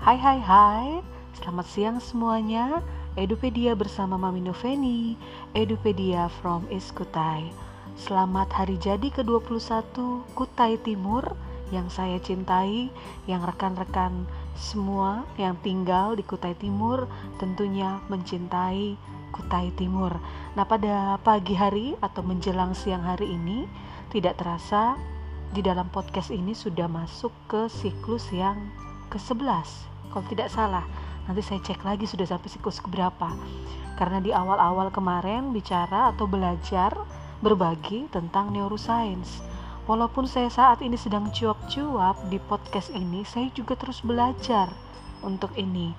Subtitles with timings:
[0.00, 1.04] Hai hai hai,
[1.36, 2.80] selamat siang semuanya.
[3.20, 5.12] Edupedia bersama Mami Noveni.
[5.52, 7.52] Edupedia from East Kutai.
[8.00, 9.92] Selamat hari jadi ke-21
[10.32, 11.36] Kutai Timur
[11.68, 12.88] yang saya cintai
[13.28, 14.24] Yang rekan-rekan
[14.56, 17.04] semua yang tinggal di Kutai Timur
[17.36, 18.96] Tentunya mencintai
[19.36, 20.16] Kutai Timur.
[20.56, 23.68] Nah pada pagi hari atau menjelang siang hari ini
[24.08, 24.96] Tidak terasa
[25.52, 28.56] di dalam podcast ini sudah masuk ke siklus yang
[29.12, 30.84] ke-11 kalau tidak salah
[31.26, 33.30] nanti saya cek lagi sudah sampai siklus keberapa
[34.00, 36.96] karena di awal-awal kemarin bicara atau belajar
[37.44, 39.44] berbagi tentang neuroscience.
[39.84, 44.72] Walaupun saya saat ini sedang cuap-cuap di podcast ini saya juga terus belajar
[45.20, 45.92] untuk ini.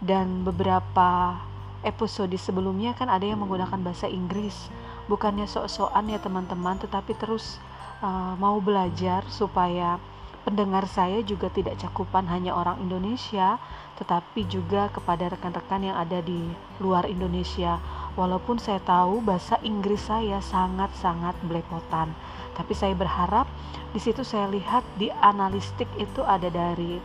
[0.00, 1.36] Dan beberapa
[1.84, 4.72] episode sebelumnya kan ada yang menggunakan bahasa Inggris.
[5.04, 7.60] Bukannya sok-sokan ya teman-teman tetapi terus
[8.00, 10.00] uh, mau belajar supaya
[10.46, 13.58] pendengar saya juga tidak cakupan hanya orang Indonesia,
[13.98, 16.38] tetapi juga kepada rekan-rekan yang ada di
[16.78, 17.82] luar Indonesia.
[18.14, 22.14] Walaupun saya tahu bahasa Inggris saya sangat-sangat belepotan,
[22.54, 23.50] tapi saya berharap
[23.90, 27.02] di situ saya lihat di analistik itu ada dari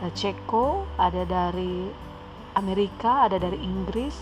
[0.00, 1.84] eh, Ceko, ada dari
[2.56, 4.16] Amerika, ada dari Inggris,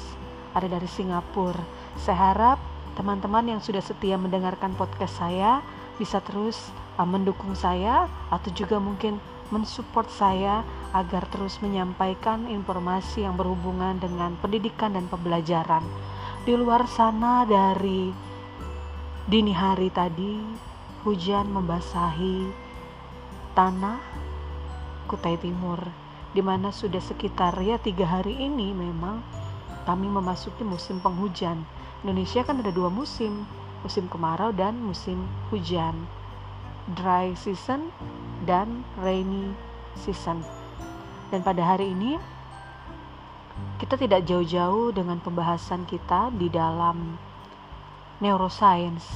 [0.58, 1.62] ada dari Singapura.
[1.94, 2.58] Saya harap
[2.98, 5.62] teman-teman yang sudah setia mendengarkan podcast saya
[6.02, 6.74] bisa terus
[7.06, 9.22] mendukung saya atau juga mungkin
[9.54, 15.84] mensupport saya agar terus menyampaikan informasi yang berhubungan dengan pendidikan dan pembelajaran.
[16.44, 18.12] Di luar sana dari
[19.28, 20.40] dini hari tadi,
[21.04, 22.48] hujan membasahi
[23.52, 24.00] tanah
[25.08, 25.80] Kutai Timur,
[26.32, 29.20] di mana sudah sekitar ya tiga hari ini memang
[29.88, 31.64] kami memasuki musim penghujan.
[32.04, 33.48] Indonesia kan ada dua musim,
[33.80, 35.96] musim kemarau dan musim hujan
[36.96, 37.92] dry season
[38.48, 39.52] dan rainy
[39.98, 40.40] season.
[41.28, 42.16] Dan pada hari ini
[43.78, 47.18] kita tidak jauh-jauh dengan pembahasan kita di dalam
[48.18, 49.06] neuroscience.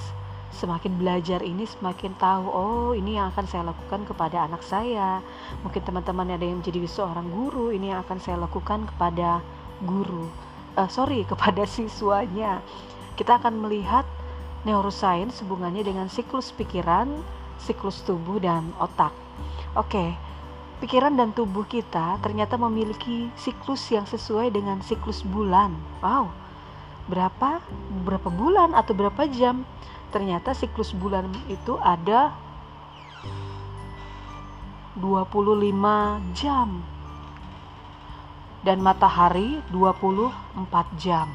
[0.52, 5.24] Semakin belajar ini semakin tahu, oh ini yang akan saya lakukan kepada anak saya.
[5.64, 9.40] Mungkin teman-teman ada yang menjadi seorang guru, ini yang akan saya lakukan kepada
[9.80, 10.28] guru.
[10.76, 12.60] Uh, sorry, kepada siswanya.
[13.16, 14.04] Kita akan melihat
[14.68, 17.10] neuroscience hubungannya dengan siklus pikiran,
[17.60, 19.12] siklus tubuh dan otak.
[19.72, 20.16] Oke,
[20.82, 25.72] pikiran dan tubuh kita ternyata memiliki siklus yang sesuai dengan siklus bulan.
[26.04, 26.28] Wow,
[27.08, 27.64] berapa
[28.04, 29.64] berapa bulan atau berapa jam?
[30.12, 32.36] Ternyata siklus bulan itu ada
[34.98, 36.84] 25 jam
[38.60, 41.26] dan matahari 24 jam.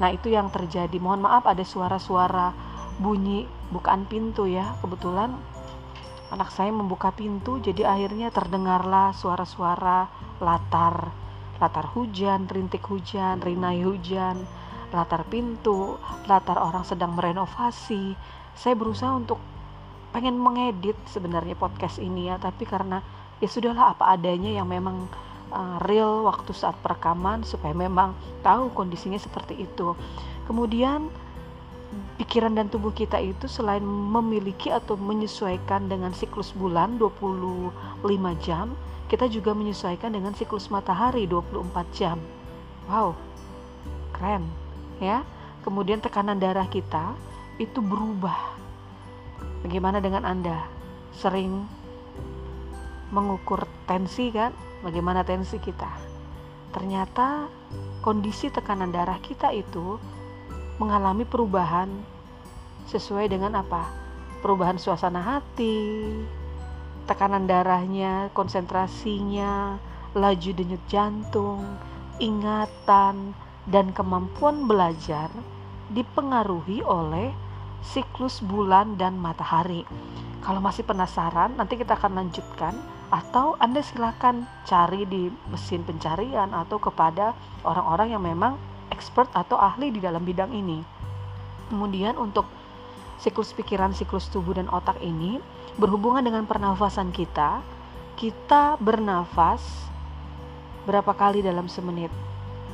[0.00, 0.96] Nah, itu yang terjadi.
[0.96, 2.69] Mohon maaf ada suara-suara
[3.00, 4.76] bunyi bukaan pintu ya.
[4.84, 5.32] Kebetulan
[6.30, 10.06] anak saya membuka pintu jadi akhirnya terdengarlah suara-suara
[10.38, 11.10] latar
[11.58, 14.46] latar hujan rintik hujan rinai hujan
[14.94, 15.96] latar pintu
[16.28, 18.14] latar orang sedang merenovasi.
[18.54, 19.40] Saya berusaha untuk
[20.10, 22.98] pengen mengedit sebenarnya podcast ini ya tapi karena
[23.38, 25.06] ya sudahlah apa adanya yang memang
[25.54, 29.94] uh, real waktu saat perekaman supaya memang tahu kondisinya seperti itu.
[30.50, 31.06] Kemudian
[32.18, 37.74] pikiran dan tubuh kita itu selain memiliki atau menyesuaikan dengan siklus bulan 25
[38.44, 38.72] jam,
[39.10, 42.18] kita juga menyesuaikan dengan siklus matahari 24 jam.
[42.86, 43.18] Wow,
[44.14, 44.46] keren
[45.02, 45.26] ya.
[45.60, 47.12] Kemudian tekanan darah kita
[47.60, 48.56] itu berubah.
[49.60, 50.64] Bagaimana dengan Anda?
[51.12, 51.68] Sering
[53.12, 54.54] mengukur tensi kan?
[54.80, 55.90] Bagaimana tensi kita?
[56.70, 57.50] Ternyata
[58.00, 60.00] kondisi tekanan darah kita itu
[60.80, 61.92] mengalami perubahan
[62.88, 63.92] sesuai dengan apa?
[64.40, 66.08] Perubahan suasana hati,
[67.04, 69.76] tekanan darahnya, konsentrasinya,
[70.16, 71.60] laju denyut jantung,
[72.16, 73.36] ingatan,
[73.68, 75.28] dan kemampuan belajar
[75.92, 77.28] dipengaruhi oleh
[77.84, 79.84] siklus bulan dan matahari.
[80.40, 82.72] Kalau masih penasaran, nanti kita akan lanjutkan
[83.12, 87.36] atau Anda silakan cari di mesin pencarian atau kepada
[87.66, 88.56] orang-orang yang memang
[88.90, 90.82] expert atau ahli di dalam bidang ini.
[91.70, 92.46] Kemudian untuk
[93.22, 95.38] siklus pikiran, siklus tubuh dan otak ini
[95.78, 97.62] berhubungan dengan pernafasan kita.
[98.18, 99.62] Kita bernafas
[100.84, 102.12] berapa kali dalam semenit?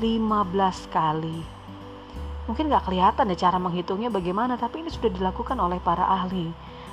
[0.03, 1.39] 15 kali.
[2.47, 6.51] Mungkin gak kelihatan ya cara menghitungnya bagaimana, tapi ini sudah dilakukan oleh para ahli.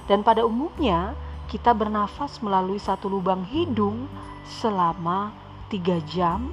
[0.10, 1.14] Dan pada umumnya
[1.48, 4.10] kita bernafas melalui satu lubang hidung
[4.48, 5.32] selama
[5.70, 6.50] 3 jam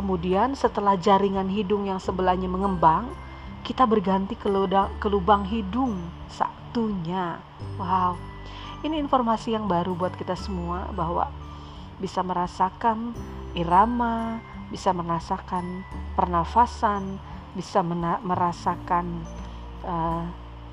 [0.00, 3.12] Kemudian setelah jaringan hidung yang sebelahnya mengembang,
[3.60, 4.48] kita berganti ke,
[4.96, 7.36] ke lubang hidung satunya.
[7.76, 8.16] Wow,
[8.80, 11.28] ini informasi yang baru buat kita semua bahwa
[12.00, 13.12] bisa merasakan
[13.52, 14.40] irama,
[14.72, 15.84] bisa merasakan
[16.16, 17.20] pernafasan,
[17.52, 17.84] bisa
[18.24, 19.04] merasakan
[19.84, 20.24] uh,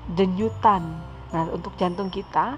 [0.08, 1.04] denyutan.
[1.36, 2.56] Nah, untuk jantung kita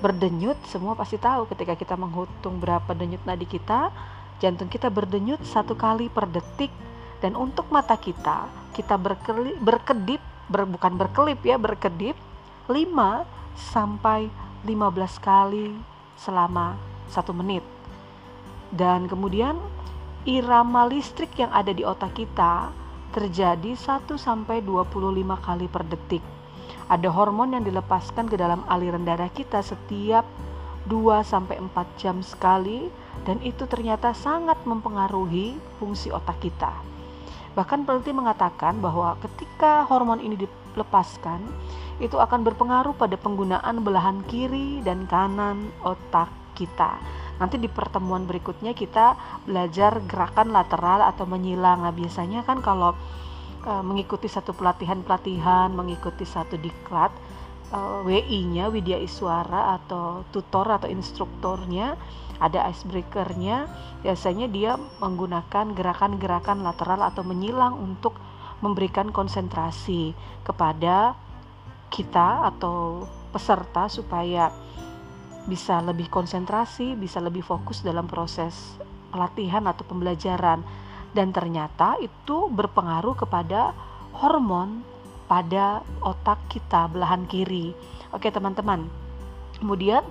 [0.00, 3.92] berdenyut semua pasti tahu ketika kita menghitung berapa denyut nadi kita,
[4.40, 6.72] jantung kita berdenyut satu kali per detik
[7.20, 12.16] dan untuk mata kita kita berkelip, berkedip ber, bukan berkelip ya berkedip
[12.66, 12.74] 5
[13.54, 14.32] sampai
[14.64, 14.72] 15
[15.20, 15.76] kali
[16.16, 16.74] selama
[17.12, 17.62] satu menit
[18.72, 19.58] dan kemudian
[20.28, 22.70] irama listrik yang ada di otak kita
[23.10, 24.94] terjadi 1 sampai 25
[25.42, 26.22] kali per detik.
[26.86, 30.22] Ada hormon yang dilepaskan ke dalam aliran darah kita setiap
[30.86, 32.90] 2 sampai 4 jam sekali
[33.28, 36.72] dan itu ternyata sangat mempengaruhi fungsi otak kita.
[37.54, 41.42] Bahkan peneliti mengatakan bahwa ketika hormon ini dilepaskan,
[42.00, 46.96] itu akan berpengaruh pada penggunaan belahan kiri dan kanan otak kita.
[47.36, 49.16] Nanti di pertemuan berikutnya kita
[49.48, 51.84] belajar gerakan lateral atau menyilang.
[51.84, 52.92] Nah, biasanya kan kalau
[53.64, 57.12] e, mengikuti satu pelatihan-pelatihan, mengikuti satu diklat,
[57.70, 61.94] e, WI-nya Widya Iswara atau tutor atau instrukturnya
[62.40, 63.70] ada icebreakernya.
[64.02, 68.16] Biasanya dia menggunakan gerakan-gerakan lateral atau menyilang untuk
[68.60, 70.12] memberikan konsentrasi
[70.44, 71.16] kepada
[71.88, 74.52] kita atau peserta supaya
[75.48, 78.76] bisa lebih konsentrasi, bisa lebih fokus dalam proses
[79.10, 80.62] pelatihan atau pembelajaran.
[81.10, 83.74] Dan ternyata itu berpengaruh kepada
[84.14, 84.86] hormon
[85.30, 87.70] pada otak kita belahan kiri.
[88.10, 88.90] Oke, teman-teman.
[89.62, 90.02] Kemudian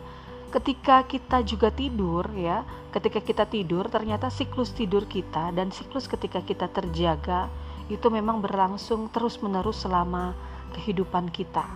[0.56, 2.64] ketika kita juga tidur ya,
[2.96, 7.52] ketika kita tidur ternyata siklus tidur kita dan siklus ketika kita terjaga
[7.92, 10.32] itu memang berlangsung terus-menerus selama
[10.72, 11.68] kehidupan kita.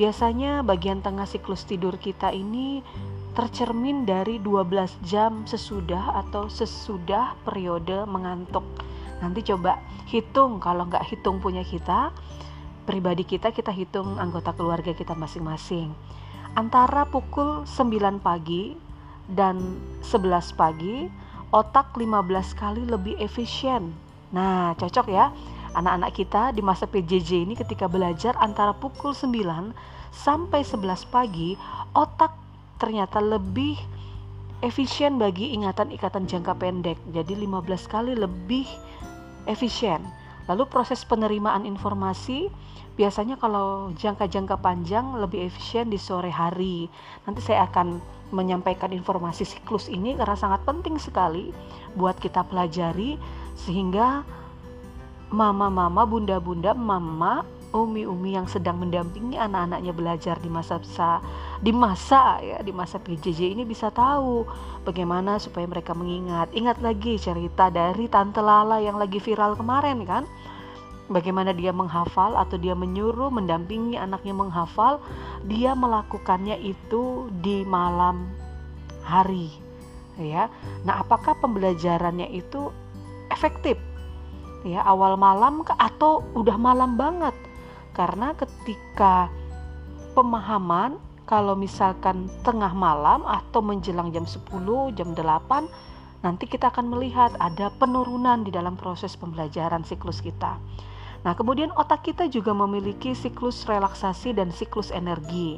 [0.00, 2.80] Biasanya bagian tengah siklus tidur kita ini
[3.36, 8.64] tercermin dari 12 jam sesudah atau sesudah periode mengantuk.
[9.20, 12.12] Nanti coba hitung kalau nggak hitung punya kita,
[12.86, 15.90] pribadi kita kita hitung anggota keluarga kita masing-masing.
[16.54, 18.78] Antara pukul 9 pagi
[19.26, 19.58] dan
[20.06, 21.10] 11 pagi,
[21.50, 23.90] otak 15 kali lebih efisien.
[24.30, 25.34] Nah, cocok ya
[25.76, 29.76] anak-anak kita di masa PJJ ini ketika belajar antara pukul 9
[30.08, 31.52] sampai 11 pagi
[31.92, 32.32] otak
[32.80, 33.76] ternyata lebih
[34.64, 38.64] efisien bagi ingatan-ingatan jangka pendek jadi 15 kali lebih
[39.44, 40.00] efisien
[40.46, 42.50] lalu proses penerimaan informasi
[42.96, 46.88] biasanya kalau jangka-jangka panjang lebih efisien di sore hari.
[47.28, 48.00] Nanti saya akan
[48.32, 51.52] menyampaikan informasi siklus ini karena sangat penting sekali
[51.94, 53.20] buat kita pelajari
[53.54, 54.24] sehingga
[55.30, 60.78] mama-mama, bunda-bunda, mama, umi-umi yang sedang mendampingi anak-anaknya belajar di masa
[61.58, 64.46] di masa ya di masa PJJ ini bisa tahu
[64.86, 66.50] bagaimana supaya mereka mengingat.
[66.54, 70.24] Ingat lagi cerita dari tante Lala yang lagi viral kemarin kan?
[71.06, 74.98] Bagaimana dia menghafal atau dia menyuruh mendampingi anaknya menghafal,
[75.46, 78.26] dia melakukannya itu di malam
[79.06, 79.54] hari.
[80.18, 80.50] Ya.
[80.82, 82.74] Nah, apakah pembelajarannya itu
[83.30, 83.78] efektif?
[84.66, 87.34] ya awal malam atau udah malam banget
[87.96, 89.32] karena ketika
[90.12, 94.44] pemahaman kalau misalkan tengah malam atau menjelang jam 10
[94.92, 100.60] jam 8 nanti kita akan melihat ada penurunan di dalam proses pembelajaran siklus kita
[101.24, 105.56] nah kemudian otak kita juga memiliki siklus relaksasi dan siklus energi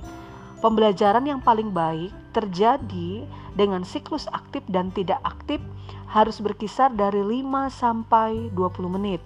[0.58, 3.22] Pembelajaran yang paling baik terjadi
[3.54, 5.62] dengan siklus aktif dan tidak aktif
[6.10, 9.22] harus berkisar dari 5 sampai 20 menit.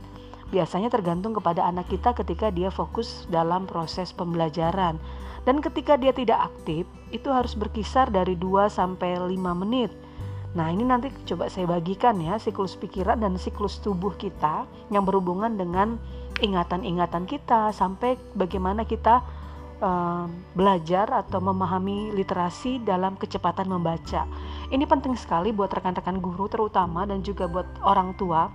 [0.52, 5.00] Biasanya tergantung kepada anak kita ketika dia fokus dalam proses pembelajaran.
[5.42, 9.90] Dan ketika dia tidak aktif, itu harus berkisar dari 2 sampai 5 menit.
[10.52, 15.56] Nah, ini nanti coba saya bagikan ya siklus pikiran dan siklus tubuh kita yang berhubungan
[15.56, 15.96] dengan
[16.44, 19.24] ingatan-ingatan kita sampai bagaimana kita
[20.54, 24.30] belajar atau memahami literasi dalam kecepatan membaca.
[24.70, 28.46] Ini penting sekali buat rekan-rekan guru terutama dan juga buat orang tua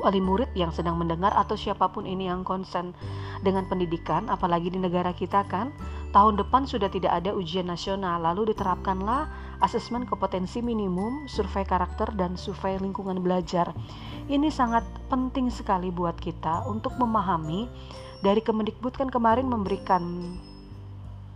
[0.00, 2.92] wali murid yang sedang mendengar atau siapa pun ini yang konsen
[3.40, 5.72] dengan pendidikan apalagi di negara kita kan
[6.16, 8.20] tahun depan sudah tidak ada ujian nasional.
[8.24, 9.28] Lalu diterapkanlah
[9.60, 13.72] asesmen kompetensi minimum survei karakter dan survei lingkungan belajar.
[14.26, 17.68] Ini sangat penting sekali buat kita untuk memahami.
[18.24, 20.02] Dari Kemendikbud kan kemarin memberikan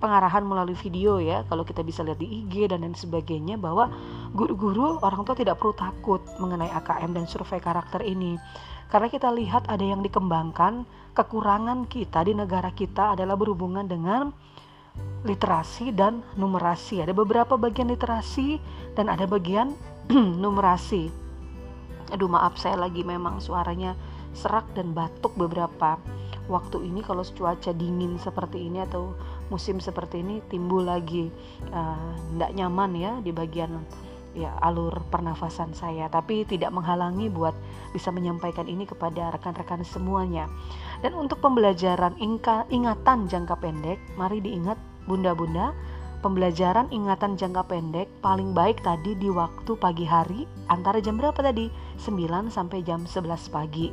[0.00, 1.44] pengarahan melalui video ya.
[1.46, 3.92] Kalau kita bisa lihat di IG dan lain sebagainya bahwa
[4.32, 8.40] guru-guru orang tua tidak perlu takut mengenai AKM dan survei karakter ini.
[8.90, 10.82] Karena kita lihat ada yang dikembangkan
[11.14, 14.34] kekurangan kita di negara kita adalah berhubungan dengan
[15.22, 17.04] literasi dan numerasi.
[17.04, 18.58] Ada beberapa bagian literasi
[18.96, 19.76] dan ada bagian
[20.42, 21.12] numerasi.
[22.10, 23.94] Aduh maaf saya lagi memang suaranya
[24.34, 26.00] serak dan batuk beberapa
[26.50, 27.04] waktu ini.
[27.06, 29.14] Kalau cuaca dingin seperti ini atau
[29.50, 31.28] musim seperti ini timbul lagi
[31.68, 33.82] tidak uh, nyaman ya di bagian
[34.32, 36.06] ya alur pernafasan saya.
[36.06, 37.54] Tapi tidak menghalangi buat
[37.90, 40.46] bisa menyampaikan ini kepada rekan-rekan semuanya.
[41.02, 42.14] Dan untuk pembelajaran
[42.70, 44.78] ingatan jangka pendek mari diingat
[45.08, 45.74] bunda-bunda
[46.20, 51.72] pembelajaran ingatan jangka pendek paling baik tadi di waktu pagi hari antara jam berapa tadi?
[51.96, 53.88] 9 sampai jam 11 pagi.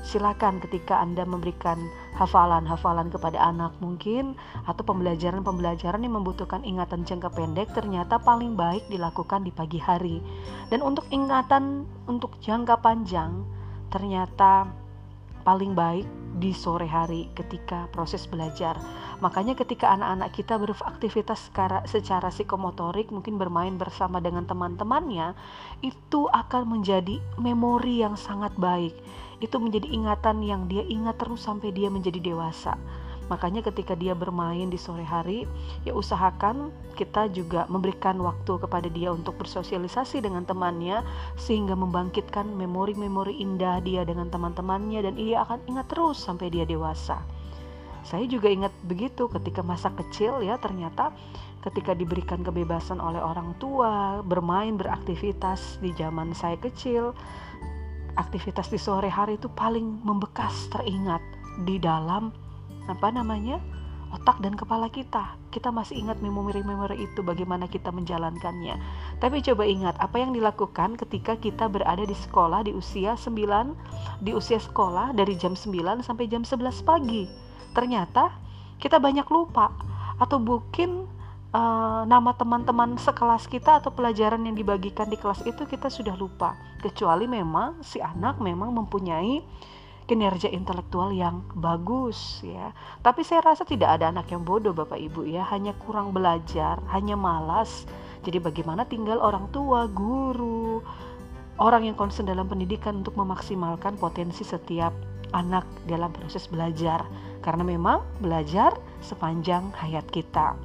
[0.00, 1.76] Silakan ketika Anda memberikan
[2.16, 4.32] hafalan-hafalan kepada anak mungkin
[4.64, 10.24] atau pembelajaran-pembelajaran yang membutuhkan ingatan jangka pendek ternyata paling baik dilakukan di pagi hari.
[10.72, 13.44] Dan untuk ingatan untuk jangka panjang
[13.92, 14.68] ternyata
[15.44, 18.76] paling baik di sore hari ketika proses belajar.
[19.16, 25.32] Makanya ketika anak-anak kita beraktivitas secara, secara psikomotorik, mungkin bermain bersama dengan teman-temannya,
[25.80, 28.92] itu akan menjadi memori yang sangat baik.
[29.40, 32.76] Itu menjadi ingatan yang dia ingat terus sampai dia menjadi dewasa.
[33.26, 35.50] Makanya ketika dia bermain di sore hari,
[35.82, 41.02] ya usahakan kita juga memberikan waktu kepada dia untuk bersosialisasi dengan temannya
[41.34, 47.18] sehingga membangkitkan memori-memori indah dia dengan teman-temannya dan ia akan ingat terus sampai dia dewasa.
[48.06, 51.10] Saya juga ingat begitu ketika masa kecil ya ternyata
[51.66, 57.10] ketika diberikan kebebasan oleh orang tua bermain beraktivitas di zaman saya kecil
[58.14, 61.20] aktivitas di sore hari itu paling membekas teringat
[61.66, 62.30] di dalam
[62.86, 63.58] apa namanya
[64.14, 65.36] otak dan kepala kita.
[65.50, 68.76] Kita masih ingat memori-memori itu bagaimana kita menjalankannya.
[69.18, 74.32] Tapi coba ingat apa yang dilakukan ketika kita berada di sekolah di usia 9 di
[74.32, 77.45] usia sekolah dari jam 9 sampai jam 11 pagi.
[77.76, 78.32] Ternyata
[78.80, 79.68] kita banyak lupa
[80.16, 81.04] atau mungkin
[81.52, 86.56] uh, nama teman-teman sekelas kita atau pelajaran yang dibagikan di kelas itu kita sudah lupa.
[86.80, 89.44] Kecuali memang si anak memang mempunyai
[90.06, 92.70] kinerja intelektual yang bagus ya.
[93.02, 97.18] Tapi saya rasa tidak ada anak yang bodoh Bapak Ibu ya, hanya kurang belajar, hanya
[97.18, 97.84] malas.
[98.22, 100.80] Jadi bagaimana tinggal orang tua, guru,
[101.58, 104.94] orang yang konsen dalam pendidikan untuk memaksimalkan potensi setiap
[105.34, 107.02] anak dalam proses belajar.
[107.46, 110.58] Karena memang belajar sepanjang hayat kita.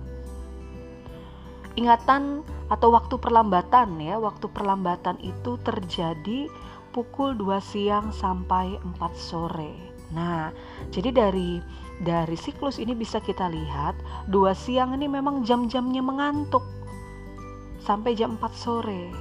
[1.77, 2.41] Ingatan
[2.73, 6.50] atau waktu perlambatan ya, waktu perlambatan itu terjadi
[6.89, 9.77] pukul 2 siang sampai 4 sore.
[10.11, 10.50] Nah,
[10.89, 11.61] jadi dari
[12.01, 13.93] dari siklus ini bisa kita lihat
[14.27, 16.65] 2 siang ini memang jam-jamnya mengantuk
[17.85, 19.13] sampai jam 4 sore.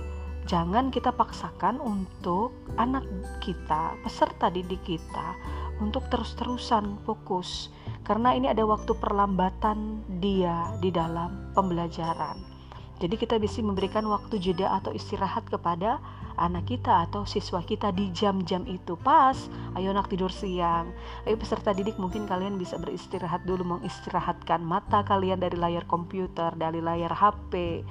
[0.48, 3.06] Jangan kita paksakan untuk anak
[3.38, 5.36] kita, peserta didik kita
[5.80, 7.72] untuk terus-terusan fokus
[8.04, 12.60] karena ini ada waktu perlambatan dia di dalam pembelajaran.
[13.00, 15.96] Jadi kita bisa memberikan waktu jeda atau istirahat kepada
[16.36, 18.92] anak kita atau siswa kita di jam-jam itu.
[19.00, 19.36] Pas
[19.72, 20.92] ayo anak tidur siang.
[21.24, 26.84] Ayo peserta didik mungkin kalian bisa beristirahat dulu mengistirahatkan mata kalian dari layar komputer dari
[26.84, 27.84] layar HP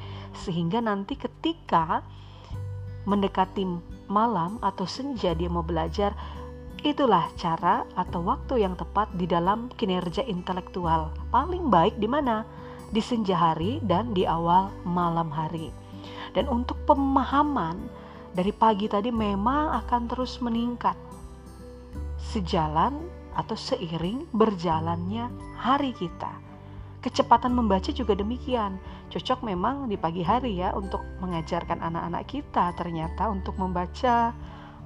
[0.46, 2.06] sehingga nanti ketika
[3.10, 3.66] mendekati
[4.10, 6.14] malam atau senja dia mau belajar
[6.86, 11.12] itulah cara atau waktu yang tepat di dalam kinerja intelektual.
[11.34, 12.46] Paling baik di mana?
[12.90, 15.74] Di senja hari dan di awal malam hari.
[16.38, 17.90] Dan untuk pemahaman
[18.38, 20.96] dari pagi tadi memang akan terus meningkat.
[22.22, 23.02] Sejalan
[23.34, 26.30] atau seiring berjalannya hari kita.
[27.00, 28.76] Kecepatan membaca juga demikian.
[29.10, 34.36] Cocok memang di pagi hari ya untuk mengajarkan anak-anak kita ternyata untuk membaca.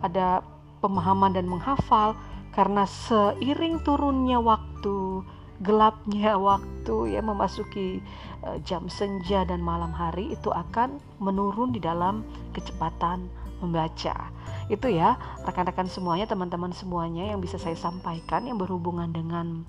[0.04, 0.53] Ada
[0.84, 2.20] pemahaman dan menghafal
[2.52, 5.24] karena seiring turunnya waktu,
[5.64, 8.04] gelapnya waktu ya memasuki
[8.44, 13.32] uh, jam senja dan malam hari itu akan menurun di dalam kecepatan
[13.64, 14.28] membaca.
[14.68, 15.16] Itu ya,
[15.48, 19.64] rekan-rekan semuanya, teman-teman semuanya yang bisa saya sampaikan yang berhubungan dengan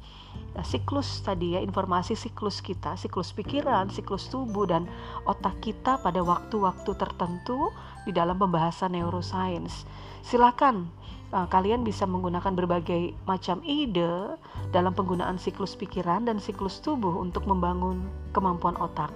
[0.59, 4.90] uh, siklus tadi ya, informasi siklus kita, siklus pikiran, siklus tubuh dan
[5.25, 7.71] otak kita pada waktu-waktu tertentu
[8.02, 9.87] di dalam pembahasan neuroscience.
[10.26, 10.90] Silakan
[11.35, 14.38] uh, kalian bisa menggunakan berbagai macam ide
[14.71, 19.11] dalam penggunaan siklus pikiran dan siklus tubuh untuk membangun kemampuan otak.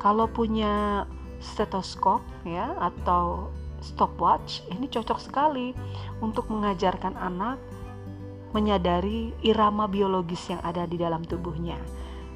[0.00, 1.04] Kalau punya
[1.44, 3.52] stetoskop ya atau
[3.84, 5.76] stopwatch ini cocok sekali
[6.24, 7.60] untuk mengajarkan anak
[8.56, 11.76] menyadari irama biologis yang ada di dalam tubuhnya.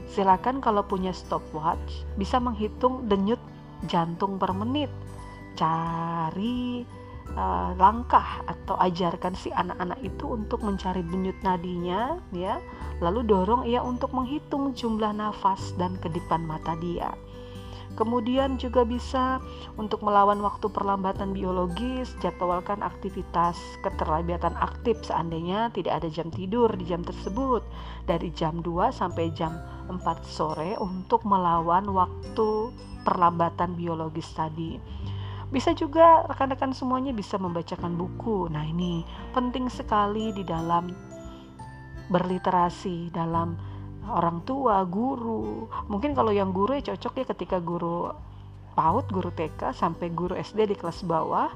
[0.08, 3.40] Silakan kalau punya stopwatch bisa menghitung denyut
[3.88, 4.90] jantung per menit.
[5.54, 6.82] Cari
[7.34, 12.62] uh, langkah atau ajarkan si anak-anak itu untuk mencari denyut nadinya ya.
[13.02, 17.12] Lalu dorong ia untuk menghitung jumlah nafas dan kedipan mata dia.
[17.98, 19.42] Kemudian juga bisa
[19.74, 26.86] untuk melawan waktu perlambatan biologis, jadwalkan aktivitas keterlambatan aktif seandainya tidak ada jam tidur di
[26.86, 27.66] jam tersebut
[28.06, 29.58] dari jam 2 sampai jam
[29.90, 32.70] 4 sore untuk melawan waktu
[33.02, 34.78] perlambatan biologis tadi.
[35.48, 38.52] Bisa juga rekan-rekan semuanya bisa membacakan buku.
[38.52, 39.00] Nah, ini
[39.32, 40.92] penting sekali di dalam
[42.12, 43.56] berliterasi dalam
[44.08, 45.68] orang tua, guru.
[45.88, 48.12] Mungkin kalau yang guru ya cocok ya ketika guru
[48.78, 51.50] PAUD, guru TK sampai guru SD di kelas bawah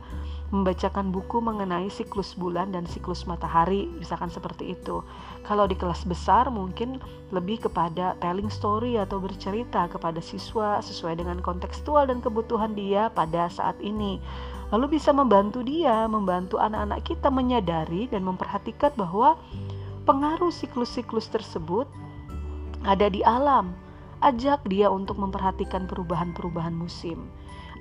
[0.52, 5.00] membacakan buku mengenai siklus bulan dan siklus matahari, misalkan seperti itu.
[5.48, 7.00] Kalau di kelas besar mungkin
[7.32, 13.48] lebih kepada telling story atau bercerita kepada siswa sesuai dengan kontekstual dan kebutuhan dia pada
[13.48, 14.20] saat ini.
[14.76, 19.40] Lalu bisa membantu dia, membantu anak-anak kita menyadari dan memperhatikan bahwa
[20.04, 21.88] pengaruh siklus-siklus tersebut
[22.84, 23.72] ada di alam.
[24.22, 27.26] Ajak dia untuk memperhatikan perubahan-perubahan musim.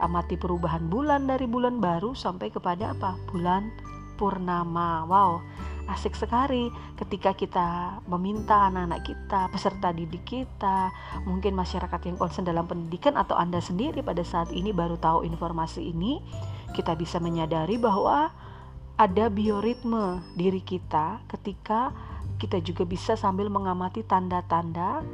[0.01, 3.13] Amati perubahan bulan dari bulan baru sampai kepada apa?
[3.29, 3.69] Bulan
[4.17, 5.05] purnama.
[5.05, 5.45] Wow,
[5.85, 10.89] asik sekali ketika kita meminta anak-anak kita, peserta didik kita,
[11.29, 15.93] mungkin masyarakat yang konsen dalam pendidikan atau Anda sendiri pada saat ini baru tahu informasi
[15.93, 16.25] ini,
[16.73, 18.33] kita bisa menyadari bahwa
[18.97, 21.93] ada bioritme diri kita ketika
[22.41, 25.05] kita juga bisa sambil mengamati tanda-tanda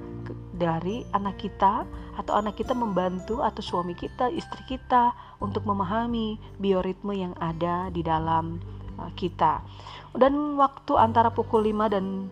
[0.58, 1.86] dari anak kita
[2.18, 8.02] atau anak kita membantu atau suami kita, istri kita untuk memahami bioritme yang ada di
[8.02, 8.58] dalam
[8.98, 9.62] uh, kita.
[10.18, 12.28] Dan waktu antara pukul 5 dan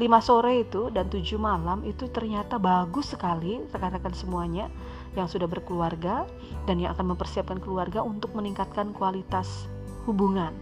[0.00, 4.68] 5 sore itu dan 7 malam itu ternyata bagus sekali rekan-rekan semuanya
[5.12, 6.24] yang sudah berkeluarga
[6.64, 9.68] dan yang akan mempersiapkan keluarga untuk meningkatkan kualitas
[10.08, 10.56] hubungan.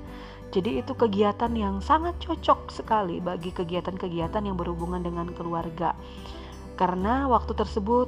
[0.48, 5.92] Jadi itu kegiatan yang sangat cocok sekali bagi kegiatan-kegiatan yang berhubungan dengan keluarga.
[6.78, 8.06] Karena waktu tersebut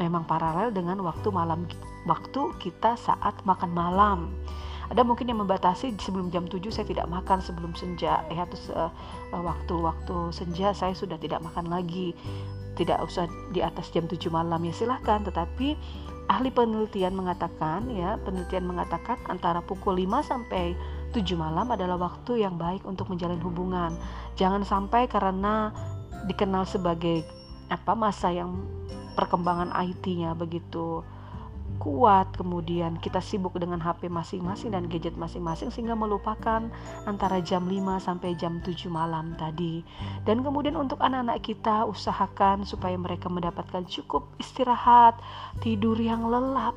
[0.00, 1.68] memang paralel dengan waktu malam
[2.08, 4.32] waktu kita saat makan malam.
[4.86, 8.22] Ada mungkin yang membatasi sebelum jam 7 saya tidak makan sebelum senja.
[8.30, 8.88] Ya terus uh,
[9.34, 12.14] waktu-waktu senja saya sudah tidak makan lagi.
[12.78, 15.74] Tidak usah di atas jam 7 malam ya silahkan tetapi
[16.26, 20.74] ahli penelitian mengatakan ya penelitian mengatakan antara pukul 5 sampai
[21.10, 23.96] 7 malam adalah waktu yang baik untuk menjalin hubungan.
[24.38, 25.74] Jangan sampai karena
[26.30, 27.26] dikenal sebagai
[27.68, 28.62] apa masa yang
[29.16, 31.02] perkembangan IT-nya begitu
[31.76, 36.64] kuat kemudian kita sibuk dengan HP masing-masing dan gadget masing-masing sehingga melupakan
[37.04, 39.84] antara jam 5 sampai jam 7 malam tadi
[40.24, 45.20] dan kemudian untuk anak-anak kita usahakan supaya mereka mendapatkan cukup istirahat
[45.60, 46.74] tidur yang lelap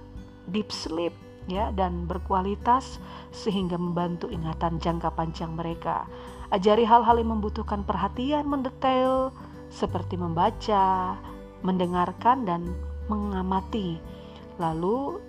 [0.52, 1.16] deep sleep
[1.50, 3.02] ya dan berkualitas
[3.34, 6.06] sehingga membantu ingatan jangka panjang mereka.
[6.54, 9.34] Ajari hal-hal yang membutuhkan perhatian mendetail
[9.70, 11.18] seperti membaca,
[11.66, 12.62] mendengarkan dan
[13.08, 14.02] mengamati.
[14.58, 15.22] Lalu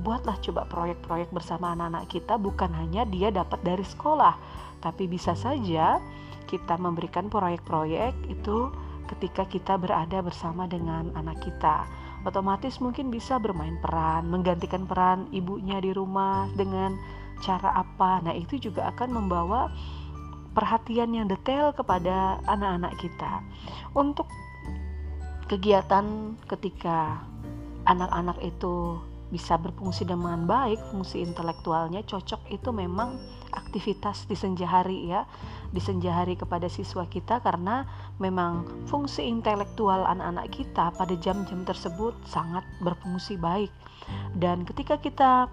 [0.00, 4.36] buatlah coba proyek-proyek bersama anak-anak kita bukan hanya dia dapat dari sekolah,
[4.84, 5.98] tapi bisa saja
[6.46, 8.70] kita memberikan proyek-proyek itu
[9.10, 11.86] ketika kita berada bersama dengan anak kita
[12.26, 16.98] otomatis mungkin bisa bermain peran, menggantikan peran ibunya di rumah dengan
[17.38, 18.18] cara apa.
[18.26, 19.70] Nah, itu juga akan membawa
[20.56, 23.44] perhatian yang detail kepada anak-anak kita.
[23.92, 24.24] Untuk
[25.52, 27.20] kegiatan ketika
[27.84, 28.96] anak-anak itu
[29.28, 33.20] bisa berfungsi dengan baik, fungsi intelektualnya cocok itu memang
[33.52, 35.28] aktivitas di senja hari ya,
[35.74, 37.84] di senja hari kepada siswa kita karena
[38.22, 43.70] memang fungsi intelektual anak-anak kita pada jam-jam tersebut sangat berfungsi baik.
[44.38, 45.50] Dan ketika kita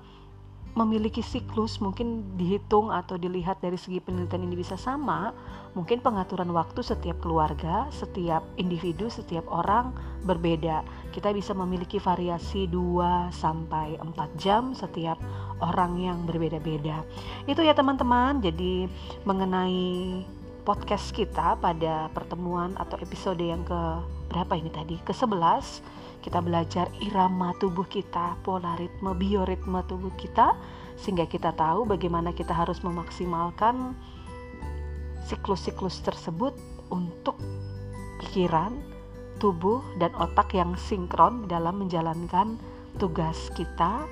[0.73, 5.29] memiliki siklus mungkin dihitung atau dilihat dari segi penelitian ini bisa sama
[5.77, 9.93] mungkin pengaturan waktu setiap keluarga setiap individu setiap orang
[10.25, 10.81] berbeda.
[11.13, 15.21] Kita bisa memiliki variasi 2 sampai 4 jam setiap
[15.61, 17.05] orang yang berbeda-beda.
[17.45, 18.41] Itu ya teman-teman.
[18.41, 18.89] Jadi
[19.27, 20.23] mengenai
[20.63, 23.81] podcast kita pada pertemuan atau episode yang ke
[24.31, 24.95] berapa ini tadi?
[25.03, 30.55] Ke 11 kita belajar irama tubuh kita, pola ritme, bioritme tubuh kita,
[30.95, 33.91] sehingga kita tahu bagaimana kita harus memaksimalkan
[35.27, 36.55] siklus-siklus tersebut
[36.87, 37.35] untuk
[38.23, 38.71] pikiran,
[39.43, 42.55] tubuh, dan otak yang sinkron dalam menjalankan
[42.95, 44.07] tugas kita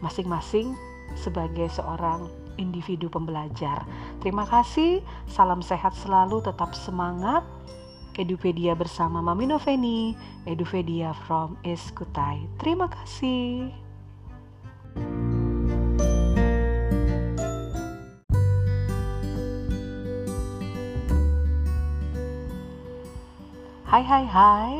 [0.00, 0.72] masing-masing
[1.18, 3.84] sebagai seorang individu pembelajar.
[4.20, 7.42] Terima kasih, salam sehat selalu, tetap semangat.
[8.18, 12.46] Edupedia bersama Mami Noveni, Edupedia from Eskutai.
[12.58, 13.70] Terima kasih.
[23.90, 24.74] Hai hai hai,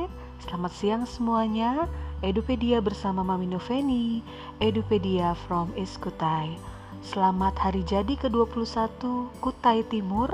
[0.46, 1.90] selamat siang semuanya.
[2.22, 4.22] Edupedia bersama Mami Noveni,
[4.62, 6.54] Edupedia from Iskutai.
[7.00, 9.00] Selamat hari jadi ke-21
[9.40, 10.28] Kutai Timur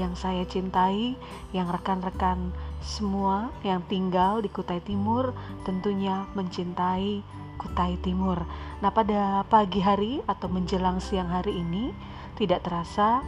[0.00, 1.12] yang saya cintai,
[1.52, 5.36] yang rekan-rekan semua yang tinggal di Kutai Timur
[5.68, 7.20] tentunya mencintai
[7.60, 8.40] Kutai Timur.
[8.80, 11.92] Nah, pada pagi hari atau menjelang siang hari ini
[12.40, 13.20] tidak terasa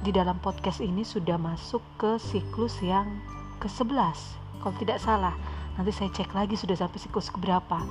[0.00, 3.20] di dalam podcast ini sudah masuk ke siklus yang
[3.60, 5.36] ke-11 kalau tidak salah
[5.76, 7.84] nanti saya cek lagi sudah sampai siklus keberapa.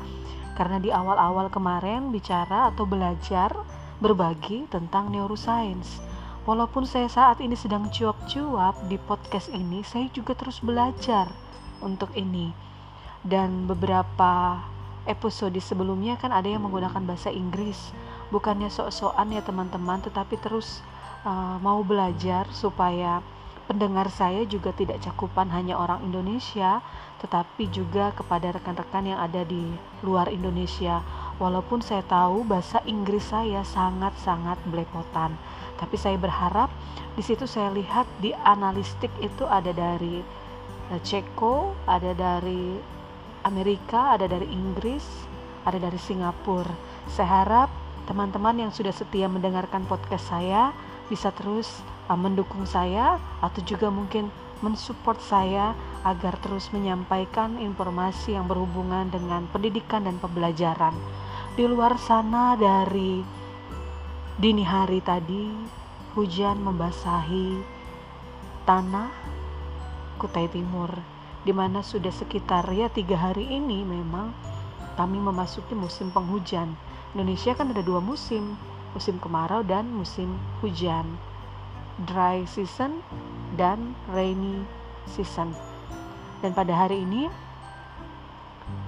[0.58, 3.54] Karena di awal-awal kemarin bicara atau belajar
[4.02, 6.02] berbagi tentang neuroscience
[6.44, 11.32] walaupun saya saat ini sedang cuap-cuap di podcast ini saya juga terus belajar
[11.80, 12.52] untuk ini
[13.24, 14.60] dan beberapa
[15.08, 17.96] episode sebelumnya kan ada yang menggunakan bahasa Inggris
[18.32, 20.84] bukannya sok-sokan ya teman-teman tetapi terus
[21.24, 23.24] uh, mau belajar supaya
[23.64, 26.84] pendengar saya juga tidak cakupan hanya orang Indonesia
[27.24, 29.64] tetapi juga kepada rekan-rekan yang ada di
[30.04, 31.00] luar Indonesia.
[31.42, 35.34] Walaupun saya tahu bahasa Inggris saya sangat-sangat belepotan,
[35.82, 36.70] tapi saya berharap
[37.18, 40.22] di situ saya lihat di analistik itu ada dari
[40.94, 42.78] uh, Ceko, ada dari
[43.50, 45.04] Amerika, ada dari Inggris,
[45.66, 46.70] ada dari Singapura.
[47.10, 47.70] Saya harap
[48.06, 50.70] teman-teman yang sudah setia mendengarkan podcast saya
[51.10, 51.82] bisa terus
[52.14, 54.30] uh, mendukung saya atau juga mungkin
[54.64, 55.76] mensupport saya
[56.08, 60.96] agar terus menyampaikan informasi yang berhubungan dengan pendidikan dan pembelajaran.
[61.54, 63.22] Di luar sana dari
[64.42, 65.54] dini hari tadi,
[66.18, 67.62] hujan membasahi
[68.66, 69.14] tanah
[70.18, 70.90] Kutai Timur,
[71.46, 74.34] di mana sudah sekitar ya tiga hari ini memang
[74.98, 76.74] kami memasuki musim penghujan.
[77.14, 78.58] Indonesia kan ada dua musim,
[78.98, 81.06] musim kemarau dan musim hujan
[82.10, 83.06] dry season
[83.62, 84.66] dan rainy
[85.06, 85.54] season.
[86.42, 87.30] Dan pada hari ini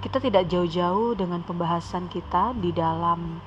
[0.06, 3.42] kita tidak jauh-jauh dengan pembahasan kita di dalam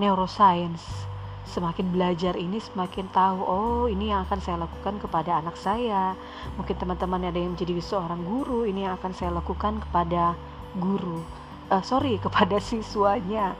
[0.00, 1.10] neuroscience.
[1.44, 6.16] Semakin belajar ini semakin tahu, oh ini yang akan saya lakukan kepada anak saya.
[6.56, 10.32] Mungkin teman-teman ada yang menjadi seorang guru, ini yang akan saya lakukan kepada
[10.80, 11.20] guru.
[11.68, 13.52] Uh, sorry, kepada siswanya.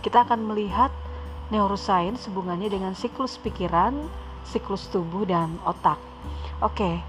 [0.00, 0.88] Kita akan melihat
[1.52, 3.92] neuroscience hubungannya dengan siklus pikiran,
[4.48, 6.00] siklus tubuh dan otak.
[6.62, 7.02] Oke,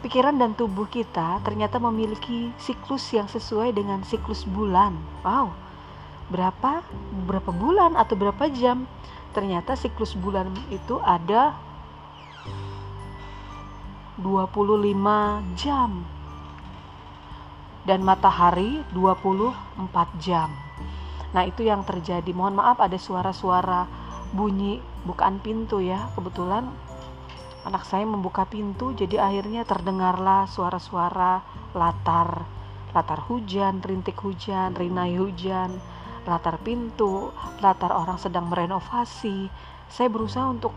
[0.00, 4.94] pikiran dan tubuh kita ternyata memiliki siklus yang sesuai dengan siklus bulan.
[5.26, 5.50] Wow,
[6.30, 6.86] berapa
[7.26, 8.86] berapa bulan atau berapa jam?
[9.34, 11.54] Ternyata siklus bulan itu ada
[14.18, 16.02] 25 jam
[17.86, 19.54] dan matahari 24
[20.18, 20.50] jam.
[21.32, 22.28] Nah, itu yang terjadi.
[22.32, 23.86] Mohon maaf ada suara-suara
[24.32, 26.68] bunyi bukaan pintu ya kebetulan
[27.66, 31.42] anak saya membuka pintu jadi akhirnya terdengarlah suara-suara
[31.74, 32.44] latar.
[32.92, 35.76] Latar hujan rintik hujan rinai hujan
[36.28, 37.32] latar pintu
[37.64, 39.48] latar orang sedang merenovasi.
[39.88, 40.76] Saya berusaha untuk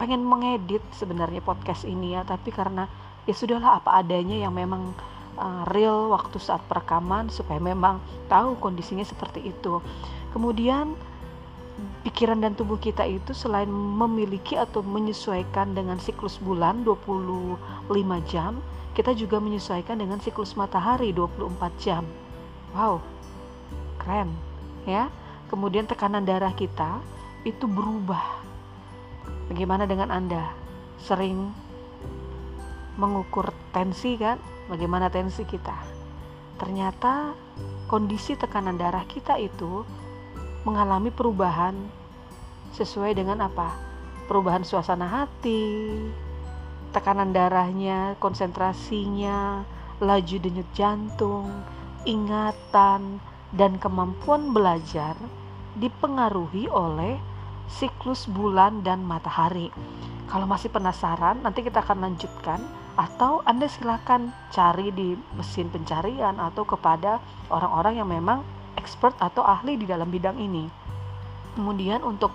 [0.00, 2.88] pengen mengedit sebenarnya podcast ini ya tapi karena
[3.28, 4.96] ya sudahlah apa adanya yang memang
[5.36, 8.00] uh, real waktu saat perekaman supaya memang
[8.32, 9.84] tahu kondisinya seperti itu.
[10.32, 10.96] Kemudian
[12.00, 17.58] pikiran dan tubuh kita itu selain memiliki atau menyesuaikan dengan siklus bulan 25
[18.28, 18.60] jam,
[18.96, 22.04] kita juga menyesuaikan dengan siklus matahari 24 jam.
[22.72, 23.04] Wow,
[24.00, 24.32] keren
[24.88, 25.12] ya.
[25.50, 27.02] Kemudian tekanan darah kita
[27.42, 28.22] itu berubah.
[29.50, 30.54] Bagaimana dengan Anda?
[31.02, 31.50] Sering
[32.94, 34.38] mengukur tensi kan?
[34.70, 35.74] Bagaimana tensi kita?
[36.54, 37.34] Ternyata
[37.90, 39.82] kondisi tekanan darah kita itu
[40.62, 41.76] mengalami perubahan
[42.76, 43.74] sesuai dengan apa?
[44.28, 45.98] Perubahan suasana hati,
[46.94, 49.66] tekanan darahnya, konsentrasinya,
[49.98, 51.50] laju denyut jantung,
[52.06, 53.18] ingatan,
[53.50, 55.18] dan kemampuan belajar
[55.78, 57.18] dipengaruhi oleh
[57.70, 59.70] siklus bulan dan matahari.
[60.30, 62.62] Kalau masih penasaran, nanti kita akan lanjutkan
[62.94, 68.42] atau Anda silakan cari di mesin pencarian atau kepada orang-orang yang memang
[68.80, 70.64] expert atau ahli di dalam bidang ini.
[71.52, 72.32] Kemudian untuk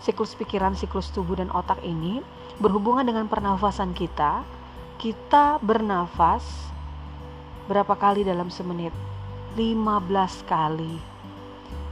[0.00, 2.24] siklus pikiran, siklus tubuh dan otak ini
[2.56, 4.40] berhubungan dengan pernafasan kita.
[4.96, 6.72] Kita bernafas
[7.68, 8.96] berapa kali dalam semenit?
[9.60, 10.96] 15 kali.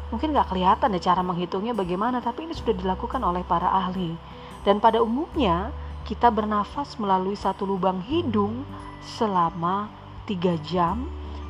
[0.09, 4.17] Mungkin gak kelihatan ya cara menghitungnya bagaimana, tapi ini sudah dilakukan oleh para ahli.
[4.65, 5.69] Dan pada umumnya
[6.09, 8.65] kita bernafas melalui satu lubang hidung
[9.05, 9.93] selama
[10.25, 11.05] 3 jam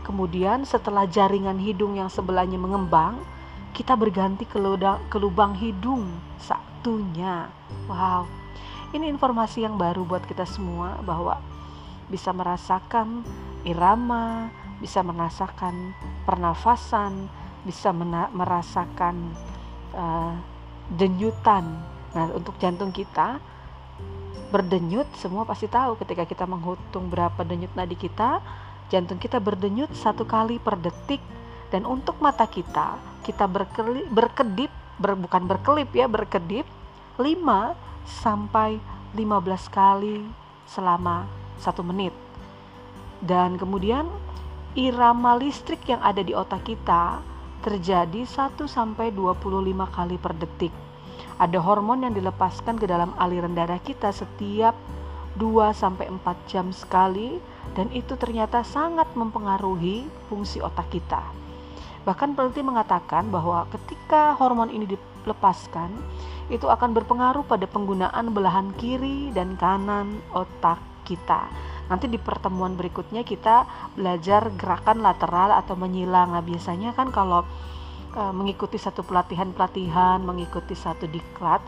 [0.05, 3.25] Kemudian setelah jaringan hidung yang sebelahnya mengembang,
[3.73, 4.61] kita berganti ke,
[5.09, 6.07] ke lubang hidung
[6.38, 7.49] satunya.
[7.88, 8.29] Wow,
[8.95, 11.40] ini informasi yang baru buat kita semua bahwa
[12.07, 13.25] bisa merasakan
[13.64, 15.97] irama, bisa merasakan
[16.29, 17.27] pernafasan,
[17.64, 17.90] bisa
[18.31, 19.33] merasakan
[19.97, 20.37] uh,
[20.95, 21.64] denyutan.
[22.14, 23.40] Nah, untuk jantung kita
[24.55, 28.38] berdenyut semua pasti tahu ketika kita menghitung berapa denyut nadi kita
[28.92, 31.20] jantung kita berdenyut satu kali per detik
[31.73, 34.70] dan untuk mata kita kita berkelip, berkedip
[35.01, 36.68] ber, bukan berkelip ya berkedip
[37.16, 37.25] 5
[38.05, 38.77] sampai
[39.16, 39.25] 15
[39.73, 40.20] kali
[40.68, 41.25] selama
[41.57, 42.12] satu menit.
[43.25, 44.05] Dan kemudian
[44.77, 47.25] irama listrik yang ada di otak kita
[47.64, 49.40] terjadi 1 sampai 25
[49.88, 50.75] kali per detik.
[51.40, 54.77] Ada hormon yang dilepaskan ke dalam aliran darah kita setiap
[55.40, 57.40] 2 sampai 4 jam sekali
[57.72, 61.24] dan itu ternyata sangat mempengaruhi fungsi otak kita.
[62.05, 65.88] Bahkan peneliti mengatakan bahwa ketika hormon ini dilepaskan,
[66.53, 70.77] itu akan berpengaruh pada penggunaan belahan kiri dan kanan otak
[71.09, 71.48] kita.
[71.88, 73.64] Nanti di pertemuan berikutnya kita
[73.96, 76.33] belajar gerakan lateral atau menyilang.
[76.37, 77.44] Nah, biasanya kan kalau
[78.16, 81.61] uh, mengikuti satu pelatihan-pelatihan, mengikuti satu diklat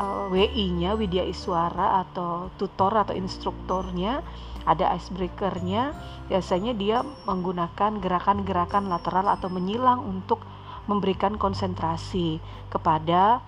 [0.00, 4.24] uh, WI-nya Widya Iswara atau tutor atau instrukturnya
[4.64, 5.92] ada icebreakernya
[6.32, 10.40] biasanya dia menggunakan gerakan-gerakan lateral atau menyilang untuk
[10.88, 12.40] memberikan konsentrasi
[12.72, 13.44] kepada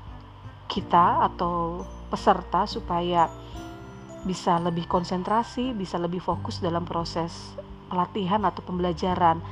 [0.69, 3.29] kita atau peserta supaya
[4.23, 7.59] bisa lebih konsentrasi, bisa lebih fokus dalam proses
[7.91, 9.43] pelatihan atau pembelajaran.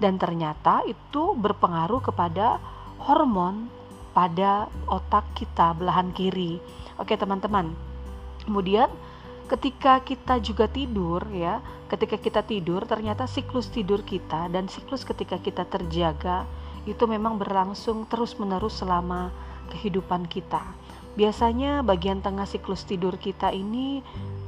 [0.00, 2.56] Dan ternyata itu berpengaruh kepada
[3.04, 3.68] hormon
[4.10, 6.58] pada otak kita belahan kiri.
[6.98, 7.72] Oke, teman-teman.
[8.44, 8.90] Kemudian
[9.50, 11.58] ketika kita juga tidur ya,
[11.90, 16.46] ketika kita tidur ternyata siklus tidur kita dan siklus ketika kita terjaga
[16.88, 19.34] itu memang berlangsung terus-menerus selama
[19.74, 20.62] kehidupan kita.
[21.18, 24.00] Biasanya bagian tengah siklus tidur kita ini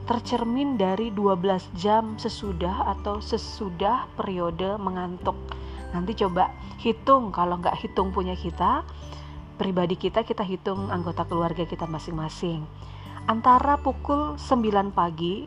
[0.06, 5.36] tercermin dari 12 jam sesudah atau sesudah periode mengantuk.
[5.92, 8.82] Nanti coba hitung kalau nggak hitung punya kita,
[9.62, 12.66] pribadi kita kita hitung anggota keluarga kita masing-masing.
[13.30, 15.46] Antara pukul 9 pagi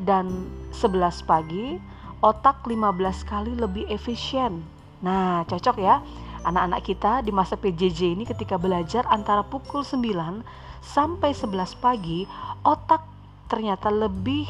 [0.00, 1.76] dan 11 pagi,
[2.24, 4.64] otak 15 kali lebih efisien.
[5.04, 6.00] Nah, cocok ya.
[6.40, 10.40] Anak-anak kita di masa PJJ ini ketika belajar antara pukul 9
[10.80, 12.24] sampai 11 pagi,
[12.64, 13.04] otak
[13.52, 14.48] ternyata lebih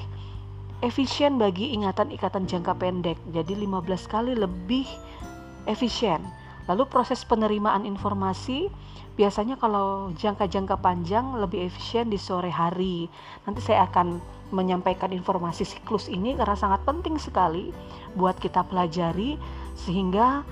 [0.86, 3.18] efisien bagi ingatan ikatan jangka pendek.
[3.34, 4.86] Jadi 15 kali lebih
[5.66, 6.22] efisien.
[6.68, 8.68] Lalu proses penerimaan informasi
[9.16, 13.08] biasanya kalau jangka-jangka panjang lebih efisien di sore hari.
[13.44, 14.20] Nanti saya akan
[14.50, 17.70] menyampaikan informasi siklus ini karena sangat penting sekali
[18.18, 19.38] buat kita pelajari
[19.78, 20.42] sehingga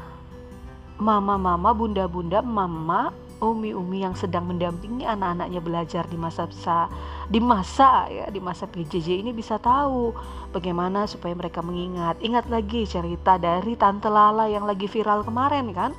[0.98, 6.90] mama-mama, bunda-bunda, mama umi-umi yang sedang mendampingi anak-anaknya belajar di masa-masa
[7.28, 10.10] di masa ya di masa PJJ ini bisa tahu
[10.50, 12.18] bagaimana supaya mereka mengingat.
[12.18, 15.92] Ingat lagi cerita dari tante Lala yang lagi viral kemarin kan?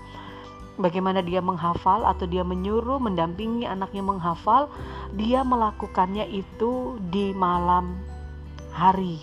[0.79, 4.71] Bagaimana dia menghafal atau dia menyuruh mendampingi anaknya menghafal,
[5.11, 7.99] dia melakukannya itu di malam
[8.71, 9.19] hari.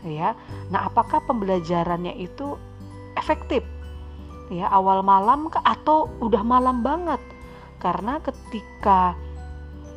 [0.00, 0.32] Ya.
[0.72, 2.56] Nah, apakah pembelajarannya itu
[3.12, 3.60] efektif?
[4.48, 7.20] Ya, awal malam atau udah malam banget?
[7.76, 9.14] Karena ketika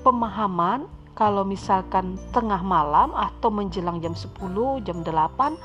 [0.03, 4.31] pemahaman kalau misalkan tengah malam atau menjelang jam 10,
[4.87, 5.59] jam 8,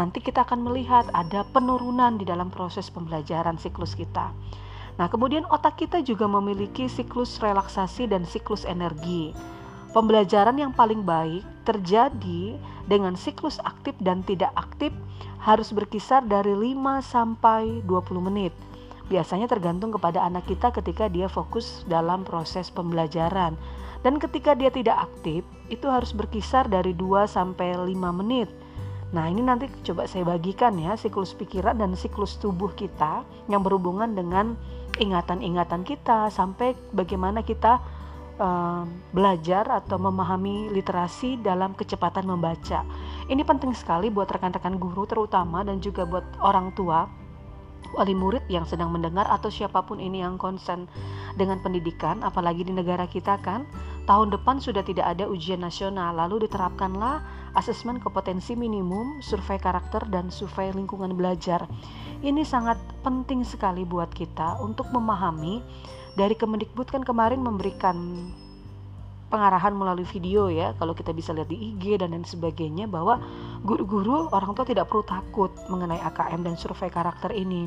[0.00, 4.32] nanti kita akan melihat ada penurunan di dalam proses pembelajaran siklus kita.
[4.96, 9.36] Nah, kemudian otak kita juga memiliki siklus relaksasi dan siklus energi.
[9.92, 12.56] Pembelajaran yang paling baik terjadi
[12.88, 14.90] dengan siklus aktif dan tidak aktif
[15.44, 18.54] harus berkisar dari 5 sampai 20 menit
[19.12, 23.56] biasanya tergantung kepada anak kita ketika dia fokus dalam proses pembelajaran.
[24.04, 28.52] Dan ketika dia tidak aktif, itu harus berkisar dari 2 sampai 5 menit.
[29.16, 34.12] Nah, ini nanti coba saya bagikan ya siklus pikiran dan siklus tubuh kita yang berhubungan
[34.12, 34.58] dengan
[34.98, 37.80] ingatan-ingatan kita sampai bagaimana kita
[39.14, 42.82] belajar atau memahami literasi dalam kecepatan membaca.
[43.30, 47.06] Ini penting sekali buat rekan-rekan guru terutama dan juga buat orang tua
[47.94, 50.90] wali murid yang sedang mendengar atau siapa pun ini yang konsen
[51.38, 53.66] dengan pendidikan, apalagi di negara kita kan,
[54.04, 57.22] tahun depan sudah tidak ada ujian nasional, lalu diterapkanlah
[57.54, 61.64] asesmen kompetensi minimum, survei karakter, dan survei lingkungan belajar.
[62.20, 62.76] Ini sangat
[63.06, 65.62] penting sekali buat kita untuk memahami
[66.14, 67.96] dari Kemendikbud kan kemarin memberikan
[69.34, 73.18] pengarahan melalui video ya kalau kita bisa lihat di IG dan lain sebagainya bahwa
[73.66, 77.66] guru-guru orang tua tidak perlu takut mengenai AKM dan survei karakter ini.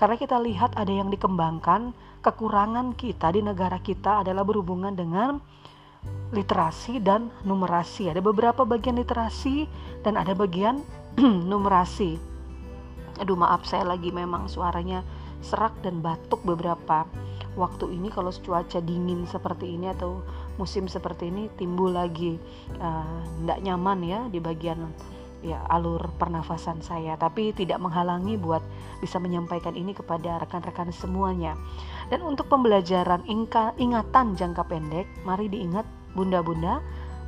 [0.00, 1.92] Karena kita lihat ada yang dikembangkan
[2.24, 5.36] kekurangan kita di negara kita adalah berhubungan dengan
[6.32, 8.08] literasi dan numerasi.
[8.08, 9.68] Ada beberapa bagian literasi
[10.00, 10.80] dan ada bagian
[11.52, 12.16] numerasi.
[13.20, 15.04] Aduh maaf saya lagi memang suaranya
[15.44, 17.04] serak dan batuk beberapa
[17.52, 20.24] waktu ini kalau cuaca dingin seperti ini atau
[20.60, 22.36] musim seperti ini timbul lagi
[22.76, 24.90] tidak uh, nyaman ya di bagian
[25.42, 28.62] ya alur pernafasan saya tapi tidak menghalangi buat
[29.02, 31.58] bisa menyampaikan ini kepada rekan-rekan semuanya
[32.14, 33.26] dan untuk pembelajaran
[33.74, 35.82] ingatan jangka pendek mari diingat
[36.14, 36.78] bunda-bunda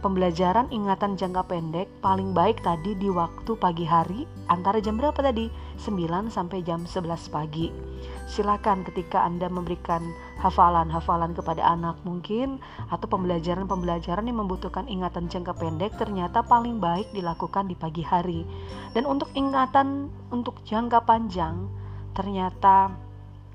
[0.04, 5.48] pembelajaran ingatan jangka pendek paling baik tadi di waktu pagi hari antara jam berapa tadi?
[5.80, 7.72] 9 sampai jam 11 pagi.
[8.28, 10.04] Silakan ketika Anda memberikan
[10.44, 12.60] hafalan-hafalan kepada anak mungkin
[12.92, 18.44] atau pembelajaran-pembelajaran yang membutuhkan ingatan jangka pendek ternyata paling baik dilakukan di pagi hari.
[18.92, 21.64] Dan untuk ingatan untuk jangka panjang
[22.12, 22.92] ternyata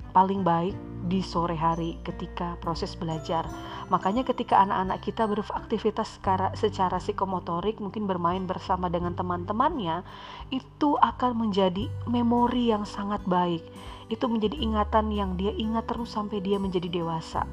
[0.10, 0.74] paling baik
[1.08, 3.48] di sore hari ketika proses belajar.
[3.90, 10.06] Makanya ketika anak-anak kita beraktivitas secara, secara psikomotorik, mungkin bermain bersama dengan teman-temannya,
[10.54, 13.64] itu akan menjadi memori yang sangat baik.
[14.10, 17.46] Itu menjadi ingatan yang dia ingat terus sampai dia menjadi dewasa.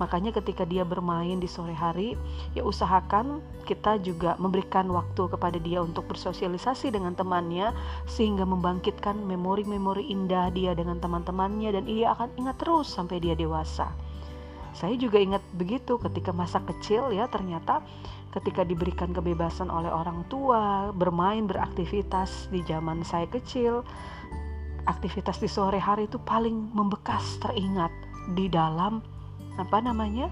[0.00, 2.16] Makanya ketika dia bermain di sore hari,
[2.56, 7.76] ya usahakan kita juga memberikan waktu kepada dia untuk bersosialisasi dengan temannya
[8.08, 13.92] sehingga membangkitkan memori-memori indah dia dengan teman-temannya dan ia akan ingat terus sampai dia dewasa.
[14.72, 17.84] Saya juga ingat begitu ketika masa kecil ya ternyata
[18.32, 23.84] ketika diberikan kebebasan oleh orang tua bermain beraktivitas di zaman saya kecil
[24.86, 27.92] aktivitas di sore hari itu paling membekas teringat
[28.36, 29.02] di dalam
[29.58, 30.30] apa namanya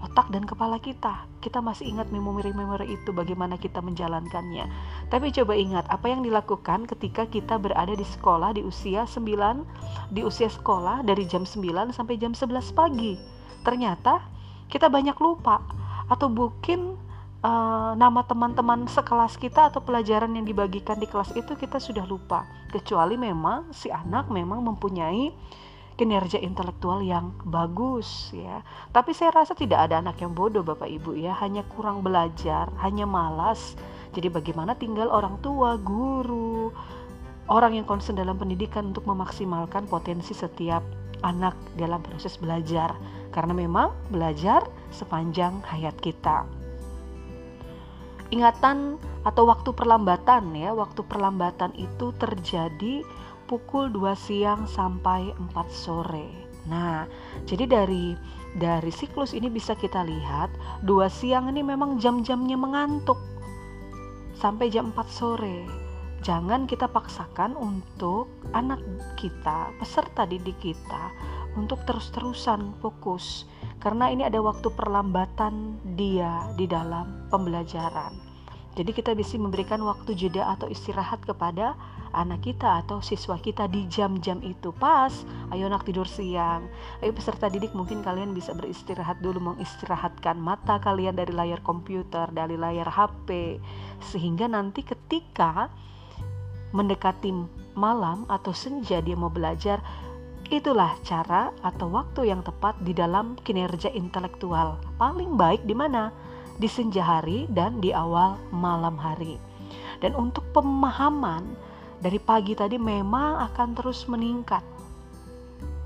[0.00, 1.28] otak dan kepala kita.
[1.44, 4.64] Kita masih ingat memori-memori itu bagaimana kita menjalankannya.
[5.12, 10.20] Tapi coba ingat apa yang dilakukan ketika kita berada di sekolah di usia 9 di
[10.24, 13.20] usia sekolah dari jam 9 sampai jam 11 pagi.
[13.60, 14.24] Ternyata
[14.72, 15.60] kita banyak lupa
[16.08, 16.96] atau mungkin
[17.44, 22.44] uh, nama teman-teman sekelas kita atau pelajaran yang dibagikan di kelas itu kita sudah lupa.
[22.70, 25.32] Kecuali memang si anak memang mempunyai
[26.00, 28.64] kinerja intelektual yang bagus ya.
[28.88, 33.04] Tapi saya rasa tidak ada anak yang bodoh Bapak Ibu ya, hanya kurang belajar, hanya
[33.04, 33.76] malas.
[34.16, 36.72] Jadi bagaimana tinggal orang tua, guru,
[37.52, 40.82] orang yang konsen dalam pendidikan untuk memaksimalkan potensi setiap
[41.20, 42.96] anak dalam proses belajar.
[43.30, 46.59] Karena memang belajar sepanjang hayat kita.
[48.30, 53.02] Ingatan atau waktu perlambatan ya, waktu perlambatan itu terjadi
[53.50, 56.30] pukul 2 siang sampai 4 sore.
[56.70, 57.10] Nah,
[57.48, 58.14] jadi dari
[58.54, 60.50] dari siklus ini bisa kita lihat
[60.82, 63.18] dua siang ini memang jam-jamnya mengantuk
[64.38, 65.66] sampai jam 4 sore.
[66.20, 68.82] Jangan kita paksakan untuk anak
[69.16, 71.10] kita, peserta didik kita
[71.56, 73.48] untuk terus-terusan fokus
[73.80, 78.30] karena ini ada waktu perlambatan dia di dalam pembelajaran.
[78.78, 81.74] Jadi kita bisa memberikan waktu jeda atau istirahat kepada
[82.14, 84.70] anak kita atau siswa kita di jam-jam itu.
[84.70, 85.10] Pas
[85.50, 86.70] ayo nak tidur siang.
[87.02, 92.54] Ayo peserta didik mungkin kalian bisa beristirahat dulu mengistirahatkan mata kalian dari layar komputer dari
[92.54, 93.58] layar HP
[94.06, 95.66] sehingga nanti ketika
[96.70, 97.34] mendekati
[97.74, 99.82] malam atau senja dia mau belajar
[100.50, 104.82] itulah cara atau waktu yang tepat di dalam kinerja intelektual.
[104.98, 106.10] Paling baik di mana?
[106.58, 109.38] Di senja hari dan di awal malam hari.
[110.02, 111.46] Dan untuk pemahaman
[112.02, 114.66] dari pagi tadi memang akan terus meningkat.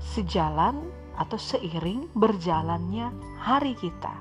[0.01, 0.81] Sejalan
[1.15, 4.11] atau seiring berjalannya hari kita.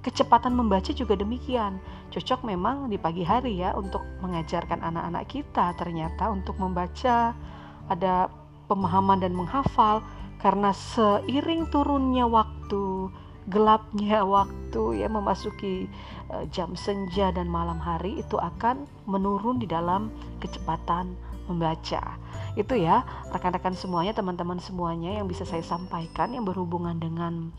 [0.00, 1.80] Kecepatan membaca juga demikian.
[2.12, 7.36] Cocok memang di pagi hari ya untuk mengajarkan anak-anak kita ternyata untuk membaca.
[7.84, 8.32] Ada
[8.66, 10.00] pemahaman dan menghafal
[10.44, 13.08] karena seiring turunnya waktu,
[13.48, 15.88] gelapnya waktu ya memasuki
[16.28, 20.12] uh, jam senja dan malam hari itu akan menurun di dalam
[20.44, 21.16] kecepatan
[21.48, 22.16] membaca.
[22.56, 27.52] Itu ya, rekan-rekan semuanya, teman-teman semuanya yang bisa saya sampaikan yang berhubungan dengan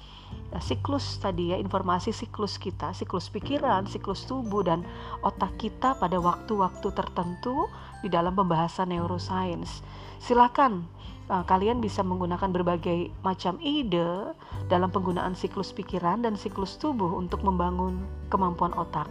[0.54, 4.82] uh, siklus tadi ya, informasi siklus kita, siklus pikiran, siklus tubuh dan
[5.22, 7.70] otak kita pada waktu-waktu tertentu
[8.02, 9.86] di dalam pembahasan neuroscience.
[10.26, 10.90] Silakan
[11.30, 14.34] uh, kalian bisa menggunakan berbagai macam ide
[14.66, 18.02] dalam penggunaan siklus pikiran dan siklus tubuh untuk membangun
[18.34, 19.06] kemampuan otak.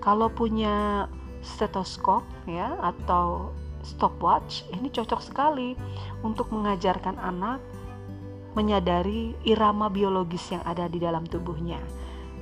[0.00, 1.04] Kalau punya
[1.44, 3.52] stetoskop ya atau
[3.84, 5.76] stopwatch ini cocok sekali
[6.24, 7.60] untuk mengajarkan anak
[8.56, 11.76] menyadari irama biologis yang ada di dalam tubuhnya.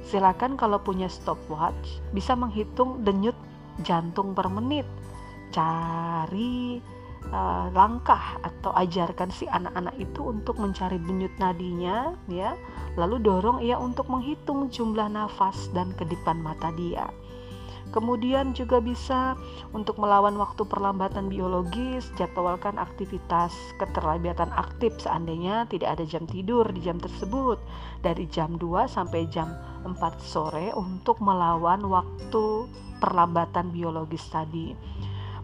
[0.06, 3.34] Silakan kalau punya stopwatch bisa menghitung denyut
[3.82, 4.86] jantung per menit.
[5.50, 6.78] Cari
[7.32, 12.56] uh, langkah atau ajarkan si anak-anak itu untuk mencari denyut nadinya ya.
[12.98, 17.08] Lalu dorong ia untuk menghitung jumlah nafas dan kedipan mata dia.
[17.88, 19.32] Kemudian juga bisa
[19.72, 26.84] untuk melawan waktu perlambatan biologis, jadwalkan aktivitas keterlibatan aktif seandainya tidak ada jam tidur di
[26.84, 27.56] jam tersebut
[28.04, 29.56] dari jam 2 sampai jam
[29.88, 32.68] 4 sore untuk melawan waktu
[33.00, 34.76] perlambatan biologis tadi.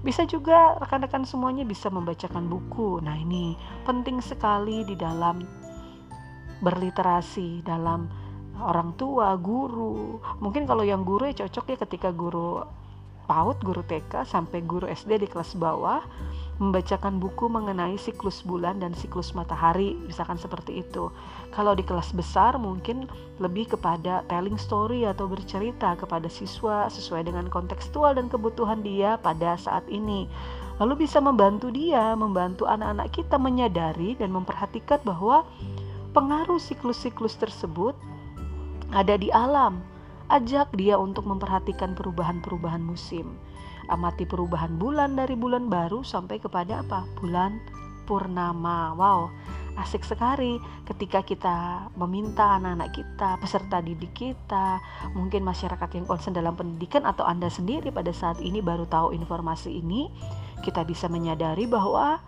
[0.05, 3.01] Bisa juga rekan-rekan semuanya bisa membacakan buku.
[3.01, 3.57] Nah, ini
[3.89, 5.41] penting sekali di dalam
[6.61, 8.07] berliterasi dalam
[8.61, 10.21] orang tua, guru.
[10.45, 12.63] Mungkin kalau yang guru ya cocok ya ketika guru
[13.25, 16.05] PAUD, guru TK sampai guru SD di kelas bawah
[16.63, 21.11] membacakan buku mengenai siklus bulan dan siklus matahari, misalkan seperti itu.
[21.51, 23.11] Kalau di kelas besar mungkin
[23.43, 29.59] lebih kepada telling story atau bercerita kepada siswa sesuai dengan kontekstual dan kebutuhan dia pada
[29.59, 30.31] saat ini.
[30.83, 35.47] Lalu bisa membantu dia, membantu anak-anak kita menyadari dan memperhatikan bahwa
[36.15, 37.95] pengaruh siklus-siklus tersebut
[38.95, 39.83] ada di alam.
[40.31, 43.37] Ajak dia untuk memperhatikan perubahan-perubahan musim.
[43.89, 47.05] Amati perubahan bulan dari bulan baru sampai kepada apa?
[47.21, 47.61] Bulan
[48.05, 48.93] purnama.
[48.97, 49.33] Wow,
[49.81, 54.79] asik sekali ketika kita meminta anak-anak kita, peserta didik kita,
[55.17, 59.81] mungkin masyarakat yang konsen dalam pendidikan atau Anda sendiri pada saat ini baru tahu informasi
[59.81, 60.13] ini,
[60.63, 62.21] kita bisa menyadari bahwa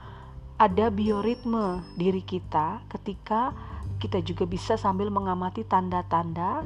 [0.56, 3.52] ada bioritme diri kita ketika
[3.96, 6.64] kita juga bisa sambil mengamati tanda-tanda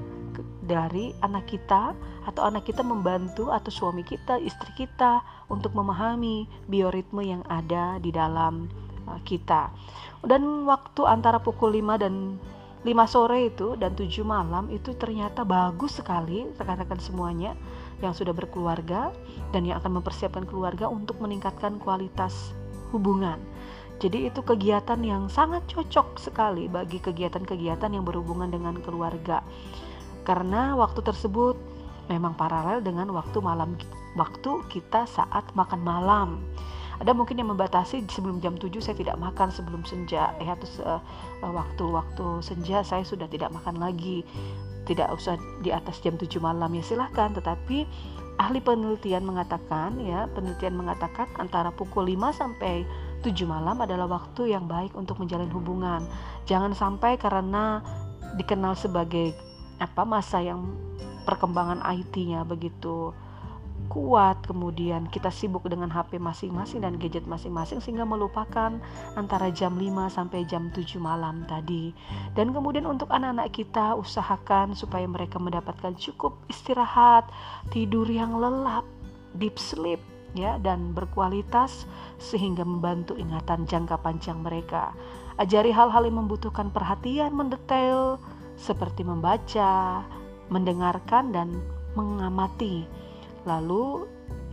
[0.64, 1.94] dari anak kita
[2.26, 8.14] atau anak kita membantu atau suami kita, istri kita untuk memahami bioritme yang ada di
[8.14, 8.70] dalam
[9.10, 9.70] uh, kita.
[10.22, 12.38] Dan waktu antara pukul 5 dan
[12.80, 17.52] 5 sore itu dan 7 malam itu ternyata bagus sekali rekan-rekan semuanya
[18.00, 19.12] yang sudah berkeluarga
[19.52, 22.56] dan yang akan mempersiapkan keluarga untuk meningkatkan kualitas
[22.94, 23.36] hubungan.
[24.00, 29.44] Jadi itu kegiatan yang sangat cocok sekali bagi kegiatan-kegiatan yang berhubungan dengan keluarga.
[30.24, 31.60] Karena waktu tersebut
[32.08, 33.76] memang paralel dengan waktu malam
[34.16, 36.28] waktu kita saat makan malam.
[37.00, 41.00] Ada mungkin yang membatasi sebelum jam 7 saya tidak makan sebelum senja ya terus uh,
[41.40, 44.24] waktu-waktu senja saya sudah tidak makan lagi.
[44.88, 47.84] Tidak usah di atas jam 7 malam ya silahkan tetapi
[48.40, 52.88] ahli penelitian mengatakan ya penelitian mengatakan antara pukul 5 sampai
[53.20, 56.04] 7 malam adalah waktu yang baik untuk menjalin hubungan.
[56.48, 57.84] Jangan sampai karena
[58.40, 59.36] dikenal sebagai
[59.80, 60.72] apa masa yang
[61.24, 63.12] perkembangan IT-nya begitu
[63.90, 68.78] kuat kemudian kita sibuk dengan HP masing-masing dan gadget masing-masing sehingga melupakan
[69.18, 71.90] antara jam 5 sampai jam 7 malam tadi
[72.38, 77.26] dan kemudian untuk anak-anak kita usahakan supaya mereka mendapatkan cukup istirahat
[77.74, 78.86] tidur yang lelap
[79.34, 79.98] deep sleep
[80.34, 81.86] ya dan berkualitas
[82.20, 84.94] sehingga membantu ingatan jangka panjang mereka.
[85.40, 88.20] Ajari hal-hal yang membutuhkan perhatian mendetail
[88.60, 90.04] seperti membaca,
[90.52, 91.48] mendengarkan dan
[91.96, 92.84] mengamati.
[93.48, 94.04] Lalu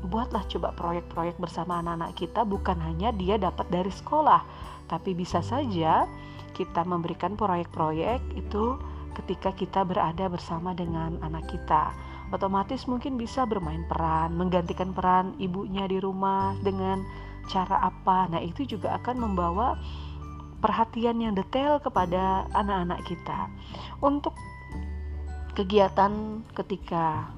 [0.07, 4.41] buatlah coba proyek-proyek bersama anak-anak kita bukan hanya dia dapat dari sekolah,
[4.87, 6.07] tapi bisa saja
[6.55, 8.79] kita memberikan proyek-proyek itu
[9.17, 15.87] ketika kita berada bersama dengan anak kita otomatis mungkin bisa bermain peran, menggantikan peran ibunya
[15.87, 17.03] di rumah dengan
[17.47, 18.27] cara apa.
[18.27, 19.79] Nah, itu juga akan membawa
[20.59, 23.47] perhatian yang detail kepada anak-anak kita.
[24.03, 24.35] Untuk
[25.55, 27.31] kegiatan ketika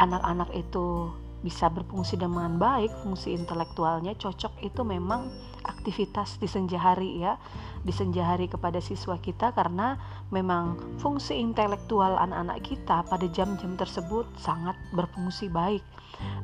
[0.00, 1.12] anak-anak itu
[1.42, 5.26] bisa berfungsi dengan baik, fungsi intelektualnya cocok itu memang
[5.66, 7.34] aktivitas di senja hari ya.
[7.82, 9.98] Di senja hari kepada siswa kita karena
[10.30, 15.82] memang fungsi intelektual anak-anak kita pada jam-jam tersebut sangat berfungsi baik.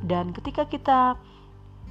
[0.03, 1.15] Dan ketika kita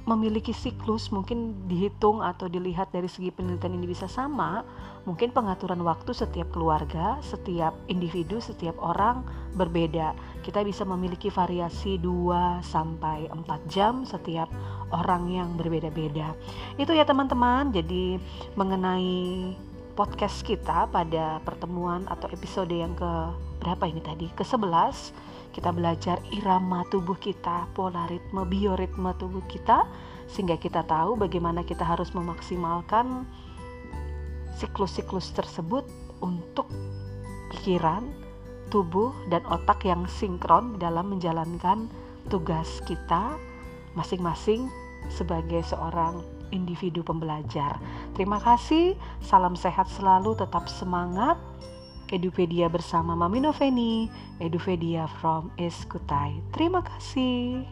[0.08, 4.64] memiliki siklus mungkin dihitung atau dilihat dari segi penelitian ini bisa sama
[5.04, 9.20] mungkin pengaturan waktu setiap keluarga setiap individu setiap orang
[9.52, 10.16] berbeda.
[10.40, 14.48] Kita bisa memiliki variasi 2 sampai 4 jam setiap
[14.88, 16.32] orang yang berbeda-beda.
[16.80, 17.74] Itu ya teman-teman.
[17.76, 18.16] Jadi
[18.56, 19.52] mengenai
[19.98, 23.12] podcast kita pada pertemuan atau episode yang ke
[23.58, 24.30] berapa ini tadi?
[24.32, 25.27] Ke 11
[25.58, 29.82] kita belajar irama tubuh kita, pola ritme, bioritme tubuh kita,
[30.30, 33.26] sehingga kita tahu bagaimana kita harus memaksimalkan
[34.54, 35.82] siklus-siklus tersebut
[36.22, 36.70] untuk
[37.50, 38.06] pikiran,
[38.70, 41.90] tubuh, dan otak yang sinkron dalam menjalankan
[42.30, 43.34] tugas kita
[43.98, 44.70] masing-masing
[45.10, 46.22] sebagai seorang
[46.54, 47.82] individu pembelajar.
[48.14, 48.94] Terima kasih,
[49.26, 51.34] salam sehat selalu, tetap semangat.
[52.10, 54.08] Edupedia bersama Mami Noveni,
[54.40, 56.40] Edupedia from Eskutai.
[56.50, 57.68] Terima kasih.